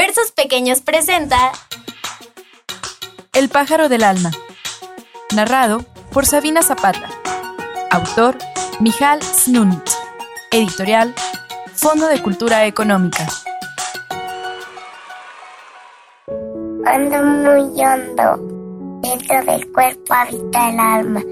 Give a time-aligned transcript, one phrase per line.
[0.00, 1.52] Versos Pequeños presenta
[3.34, 4.30] El pájaro del alma.
[5.36, 7.06] Narrado por Sabina Zapata.
[7.90, 8.38] Autor
[8.80, 9.90] Mijal Snunit.
[10.52, 11.14] Editorial
[11.74, 13.28] Fondo de Cultura Económica.
[16.86, 19.00] Ando muy hondo.
[19.02, 21.22] Dentro del cuerpo habita el alma.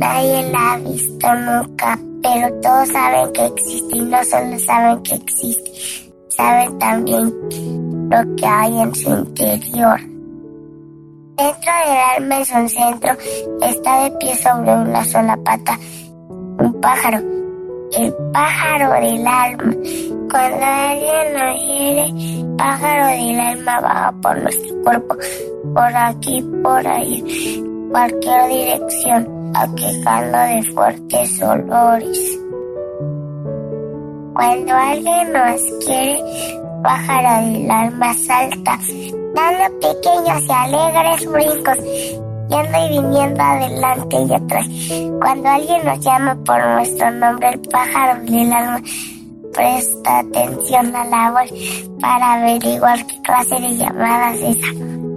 [0.00, 5.14] Nadie la ha visto nunca, pero todos saben que existe y no solo saben que
[5.16, 10.00] existe, saben también lo que hay en su interior.
[11.36, 13.10] Dentro del alma es un centro,
[13.60, 15.78] está de pie sobre una sola pata,
[16.58, 17.18] un pájaro,
[17.98, 19.74] el pájaro del alma.
[20.30, 25.16] Cuando alguien nos pájaro del alma baja por nuestro cuerpo,
[25.74, 32.38] por aquí, por ahí, cualquier dirección, aquejando de fuertes olores.
[34.34, 38.78] Cuando alguien nos quiere, pájaro del alma salta,
[39.34, 41.76] dando pequeños y alegres brincos,
[42.48, 44.66] yendo y viniendo adelante y atrás.
[45.20, 48.82] Cuando alguien nos llama por nuestro nombre, el pájaro del alma
[49.52, 51.50] presta atención a la voz
[52.00, 54.58] para averiguar qué clase de llamada es.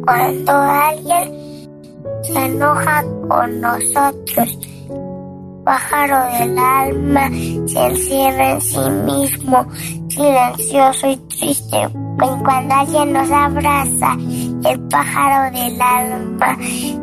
[0.05, 1.69] Cuando alguien
[2.23, 4.57] se enoja con nosotros,
[5.69, 7.29] pájaro del alma
[7.67, 9.67] se encierra en sí mismo,
[10.07, 11.77] silencioso y triste.
[11.77, 14.17] Y cuando alguien nos abraza,
[14.65, 16.57] el pájaro del alma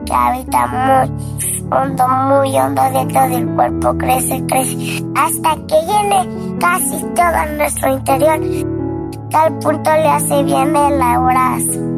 [0.04, 7.04] que habita muy hondo, muy hondo dentro del cuerpo, crece, crece, hasta que llene casi
[7.14, 8.40] todo nuestro interior.
[9.30, 11.95] Tal punto le hace bien el abrazo.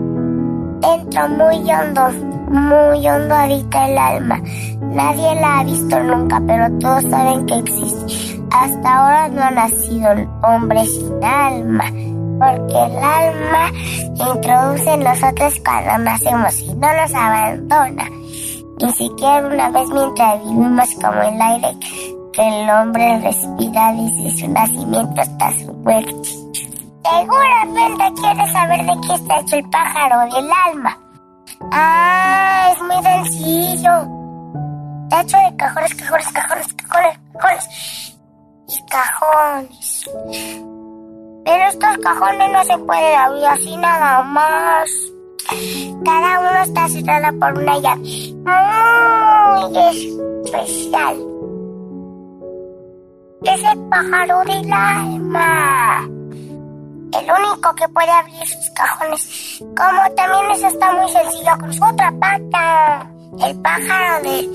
[0.89, 2.09] Muy hondo,
[2.51, 4.41] muy hondo habita el alma.
[4.81, 8.43] Nadie la ha visto nunca, pero todos saben que existe.
[8.51, 11.85] Hasta ahora no ha nacido el hombre sin alma,
[12.39, 13.71] porque el alma
[14.33, 18.11] introduce en nosotros cuando nacemos y no nos abandona.
[18.81, 21.77] Ni siquiera una vez mientras vivimos como el aire
[22.33, 26.38] que el hombre respira desde su nacimiento hasta su muerte.
[27.11, 30.99] Seguramente quieres saber de qué está hecho el pájaro del alma.
[31.73, 33.91] Ah, es muy sencillo.
[35.05, 38.17] Está hecho de cajones, cajones, cajones, cajones, cajones.
[38.69, 40.11] Y cajones.
[41.45, 44.91] Pero estos cajones no se pueden abrir así nada más.
[46.05, 48.01] Cada uno está cerrado por una llave
[49.57, 49.79] muy
[50.45, 51.17] especial.
[53.45, 56.18] Es el pájaro del alma
[57.19, 59.61] el único que puede abrir sus cajones.
[59.61, 63.11] Como también eso está muy sencillo con su otra pata.
[63.41, 64.51] El pájaro del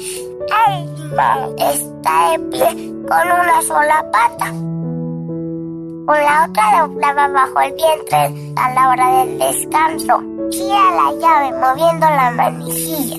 [0.68, 2.68] alma está de pie
[3.08, 4.46] con una sola pata.
[6.06, 10.22] Con la otra doblaba bajo el vientre a la hora del descanso.
[10.52, 13.18] Gira la llave moviendo la manijilla.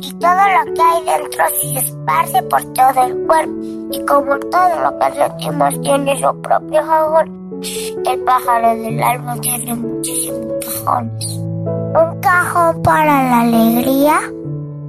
[0.00, 3.52] Y todo lo que hay dentro se esparce por todo el cuerpo.
[3.92, 9.74] Y como todo lo que sentimos tiene su propio jabón, el pájaro del alma tiene
[9.74, 11.26] muchísimos cajones.
[11.36, 14.20] Un cajón para la alegría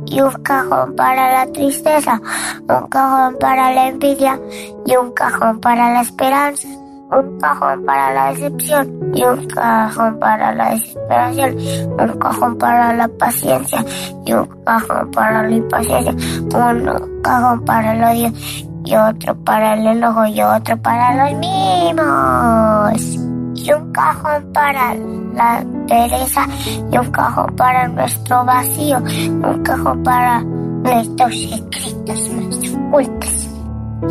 [0.05, 2.21] y un cajón para la tristeza,
[2.67, 4.39] un cajón para la envidia
[4.85, 6.67] y un cajón para la esperanza,
[7.11, 11.57] un cajón para la decepción y un cajón para la desesperación,
[11.99, 13.85] un cajón para la paciencia
[14.25, 16.11] y un cajón para la impaciencia,
[16.53, 23.19] un cajón para el odio y otro para el enojo y otro para los mimos.
[23.55, 24.95] Y un cajón para
[25.33, 26.47] la pereza
[26.91, 33.49] y un cajón para nuestro vacío, un cajón para nuestros secretos más ocultos.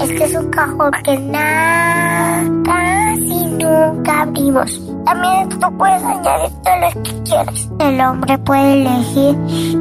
[0.00, 4.80] Es que es un cajón que nada, casi nunca abrimos.
[5.06, 7.68] También tú puedes añadir todo lo que quieras.
[7.80, 9.38] El hombre puede elegir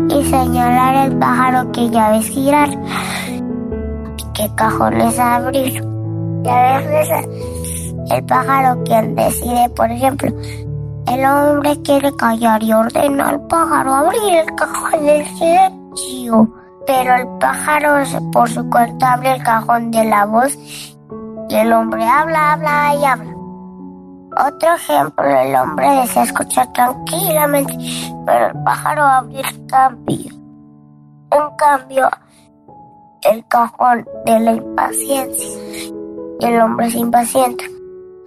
[0.10, 2.70] y señalar el pájaro que ya ves girar
[4.38, 5.84] qué cajones abrir.
[6.46, 7.28] Y a veces
[8.12, 10.30] el pájaro quien decide, por ejemplo,
[11.08, 16.54] el hombre quiere callar y ordena al pájaro abrir el cajón del silencio.
[16.86, 20.58] Pero el pájaro por su cuenta abre el cajón de la voz
[21.50, 23.34] y el hombre habla, habla y habla.
[24.48, 27.76] Otro ejemplo, el hombre desea escuchar tranquilamente,
[28.26, 30.32] pero el pájaro abre el cambio.
[31.32, 32.10] En cambio,
[33.24, 35.60] el cajón de la impaciencia.
[36.40, 37.64] Y el hombre se impacienta.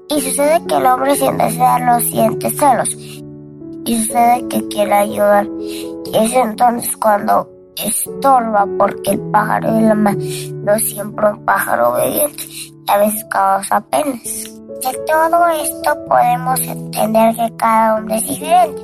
[0.08, 2.90] Y sucede que el hombre sin desearlo siente celos.
[3.84, 5.46] Y sucede que quiere ayudar.
[5.58, 10.18] Y es entonces cuando estorba porque el pájaro de la mano
[10.64, 12.42] no siempre un pájaro obediente.
[12.48, 14.60] Y a veces causa penas.
[14.80, 18.82] De todo esto podemos entender que cada hombre es diferente,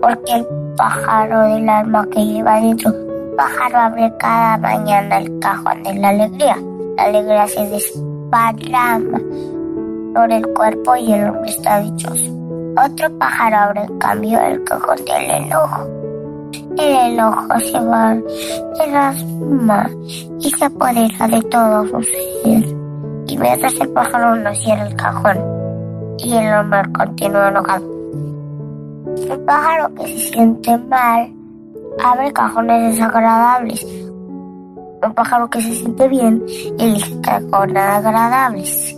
[0.00, 2.90] porque el pájaro del alma que lleva dentro,
[3.36, 6.56] pájaro abre cada mañana el cajón de la alegría.
[6.96, 9.20] La alegría se desparrama
[10.14, 12.32] por el cuerpo y el hombre está dichoso.
[12.84, 15.82] Otro pájaro abre en cambio el cajón del enojo.
[16.76, 19.24] El enojo se va de las
[20.40, 22.64] y se apodera de todo su ser.
[23.26, 25.38] Y mientras el pájaro no cierra el cajón
[26.18, 27.84] y el hombre continúa enojado.
[29.16, 31.43] El pájaro que se siente mal
[32.02, 33.84] abre cajones desagradables.
[33.84, 36.42] Un pájaro que se siente bien
[36.78, 38.96] elige cajones agradables.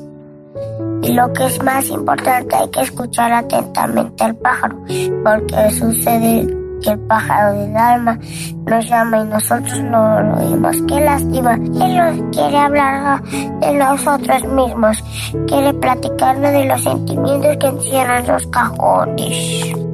[1.02, 4.76] Y lo que es más importante, hay que escuchar atentamente al pájaro,
[5.24, 6.46] porque sucede
[6.82, 8.18] que el pájaro del alma
[8.66, 10.76] nos llama y nosotros no lo oímos.
[10.88, 11.54] Qué lástima.
[11.54, 15.04] Él quiere hablar de nosotros mismos,
[15.46, 19.85] quiere platicarnos de los sentimientos que encierran los cajones.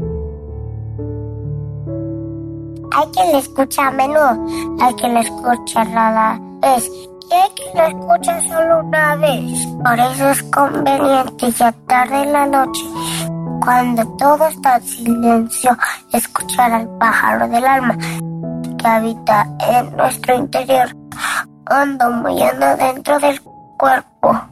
[2.94, 4.47] Hay quien le escucha a menudo,
[4.81, 6.91] hay quien le escucha rara vez
[7.31, 9.67] y hay quien lo escucha solo una vez.
[9.83, 12.83] Por eso es conveniente ya tarde en la noche
[13.65, 15.77] cuando todo está en silencio,
[16.12, 17.97] escuchar al pájaro del alma
[18.77, 20.89] que habita en nuestro interior,
[21.67, 22.43] ando muy
[22.79, 23.41] dentro del
[23.79, 24.51] cuerpo.